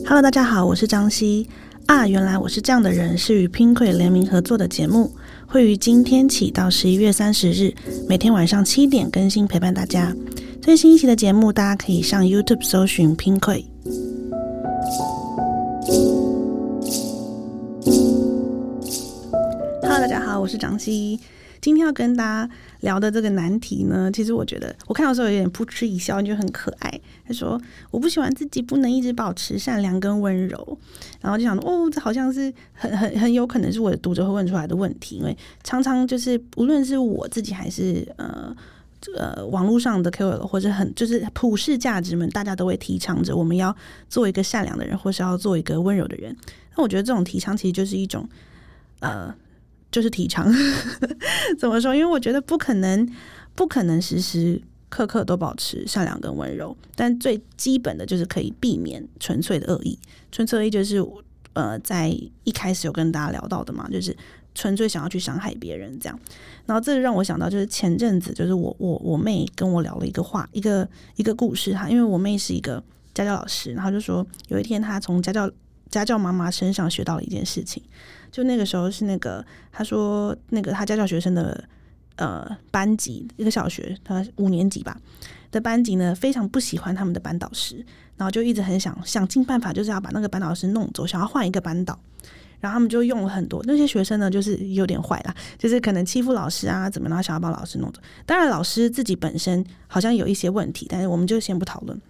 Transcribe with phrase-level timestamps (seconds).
[0.00, 1.46] Hello，大家好，我是张希
[1.86, 2.08] 啊。
[2.08, 5.12] 原来我是这样的人，是与 Pinkoi 联名合作的节目，
[5.46, 7.72] 会于今天起到十一月三十日，
[8.08, 10.14] 每天晚上七点更新，陪伴大家。
[10.60, 13.64] 最新一期的节目，大家可以上 YouTube 搜寻 Pinkoi。
[19.82, 21.20] Hello，大家好，我是张希。
[21.62, 27.00] 今天要跟大家聊的这个难题呢，其实我觉得我看到时候有点扑哧一笑，就很可爱。
[27.24, 27.58] 他说
[27.92, 30.76] ：“我不喜欢自己不能一直保持善良跟温柔。”
[31.22, 38.52] 然后就想：“哦，这好像是很很很有可能是我的读者会问出来的问题，因为常常就是无论是我自己还是呃
[39.16, 43.74] 呃网络上的 KOL 或者很就是普世价值们，大家都会提倡着我们要
[44.08, 46.36] 做一个善良的人，或是要做一个温柔的人。
[46.76, 48.28] 那我觉得这种提倡其实就是一种
[48.98, 49.32] 呃。”
[49.92, 50.50] 就是提倡，
[51.58, 51.94] 怎么说？
[51.94, 53.06] 因为我觉得不可能，
[53.54, 56.76] 不可能时时刻刻都保持善良跟温柔。
[56.96, 59.98] 但最基本的就是可以避免纯粹的恶意。
[60.32, 61.04] 纯粹恶意就是
[61.52, 62.08] 呃，在
[62.44, 64.16] 一开始有跟大家聊到的嘛，就是
[64.54, 66.18] 纯粹想要去伤害别人这样。
[66.64, 71.90] 然后这让我想到，就是前阵子，就是我我我妹跟我聊了一个话，一个一个故事哈。
[71.90, 75.50] 因为我妹是一个家教老师，然后就说有一天她从家教
[75.92, 77.80] 家教妈妈身上学到了一件事情。
[78.32, 81.62] 就那个时候是那个，他说那个他家教学生的
[82.16, 84.98] 呃班级一个小学，他五年级吧
[85.50, 87.84] 的班级呢，非常不喜欢他们的班导师，
[88.16, 91.98] 然后就一直很想想尽办法，就是要把那个班导师弄走，想要换一个班导。
[92.58, 98.00] 然后他们就用了很多那些学生呢，就是有点坏啦，就是可能欺负老师啊，怎么然后想要把老师弄走。
[98.24, 102.00] 当然老师自己本身好像有一些问题，但是我们就先不讨论。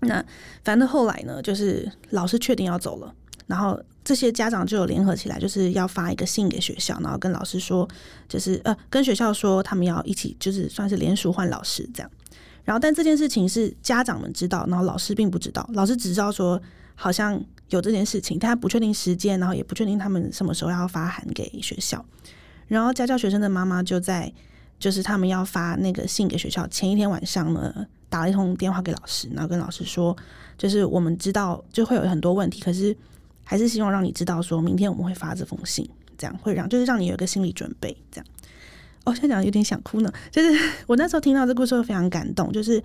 [0.00, 0.24] 那
[0.64, 3.14] 反正后来呢，就是老师确定要走了。
[3.46, 7.88] 然后这些家长就有联合起来，就是要发一个信给学校，然后跟老师说，
[8.28, 12.10] 就是呃，跟学校说他们要一起，就是算是联署换老师这样。
[12.64, 16.60] 然后，但这件事情是家长们知道，然后老师并不知道，老师只知道说
[16.94, 22.04] 好像有这件事情，但他不确定时间，然后也不确定他们什么时候要发函给学校。
[22.66, 24.30] 然后家教学生的妈妈就在，
[24.78, 30.16] 就是他们要发那个信给学校前一天晚上呢，打了一通电话给老师，然后跟老师说，
[30.56, 32.96] 就是我们知道就会有很多问题，可是。
[33.50, 37.96] 还是希望让你知道，说明天我们会发这封信，这样会让就是让你有一个心理准备。
[38.12, 38.26] 这样，
[39.04, 40.12] 哦，现在讲有点想哭呢。
[40.30, 40.54] 就是
[40.86, 42.52] 我那时候听到这故事，非常感动。
[42.52, 42.84] 就是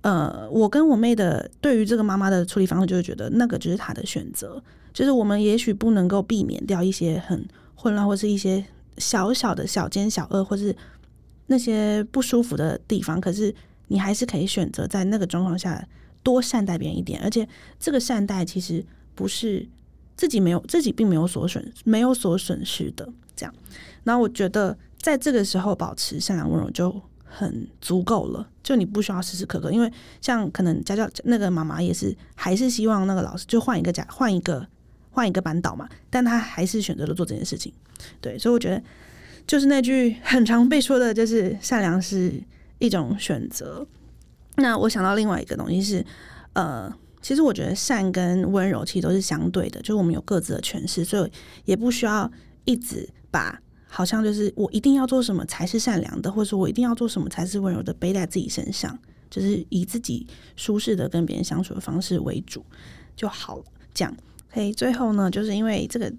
[0.00, 4.62] 呃，我跟我妹的对于这个妈妈的处理方式，就是觉得那个就是她的选择。
[4.94, 8.64] 就是我们也许不能够避免掉一些很混乱，或是一些
[8.96, 10.74] 小小的小奸小恶，或是
[11.46, 13.20] 那些不舒服的地方。
[13.20, 13.54] 可是
[13.88, 15.86] 你还是可以选择在那个状况下
[16.22, 18.84] 多善待别人一点，而且这个善待其实
[19.14, 19.68] 不是。
[20.16, 23.52] 自己没有，自己并没有所损，没有所损失的这样。
[24.04, 28.48] 然后我觉得，在这个时候保持善良温柔就很足够了。
[28.62, 34.64] 就你不需要时时刻刻，因为像可能家教那个妈妈也是，还是希望那个老师就换一个家，换一个
[35.10, 35.88] 换一个班导嘛。
[36.10, 37.72] 但他还是选择了做这件事情。
[38.20, 38.80] 对，所以我觉得
[39.46, 42.42] 就是那句很常被说的，就是善良是
[42.78, 43.86] 一种选择。
[44.56, 46.04] 那我想到另外一个东西是，
[46.52, 46.92] 呃。
[47.24, 51.32] 其实我觉得善跟温柔其实都是相对的，就是我们有各自的诠释，所以
[51.64, 52.30] 也不需要
[52.66, 58.98] 一直把好像就是我一定要做什么才是善良的，或者说我一定要做什么才是温柔的背在自己身上，
[59.30, 62.62] 就是以自己舒适的跟别人相处的方式为主
[63.16, 63.64] 就好了。
[63.94, 64.14] 这样，
[64.52, 66.12] 可以最后呢，就是因为这个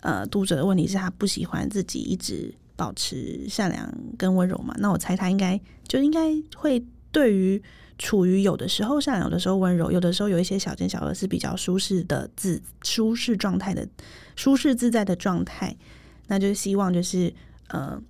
[0.00, 7.62] 呃读者的问题是他不喜欢自己一直保持善良跟温柔嘛，那我猜他应该就应该会对于。
[8.02, 13.86] 处于有的时候善良，有的时候温柔，有的时候有一些小奸小恶，是比较舒适的自舒适状态的
[14.36, 15.76] 舒适自在的状态。
[16.26, 17.30] 那就希望，就是
[17.68, 18.00] 呃，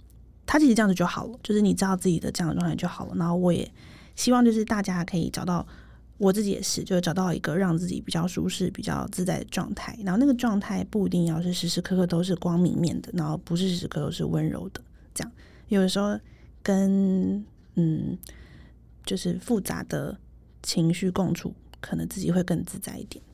[0.46, 3.14] 他其实这样子就好了，就是你知道自己的这样的状态就好了。
[3.16, 3.68] 然后我也
[4.14, 5.66] 希望，就是大家可以找到
[6.20, 9.98] 我自己也是，就找到一个让自己比较舒适、比较自在的状态。
[10.04, 14.80] 然后那个状态不一定要是时时刻刻都是光明面的，然后不是时时刻都是温柔的。
[15.12, 15.32] 这样
[15.68, 16.16] 有的时候
[16.62, 17.44] 跟
[17.74, 18.16] 嗯。
[19.06, 20.16] 就是复杂的
[20.62, 23.24] 情绪共处，可能自己会更自在一点。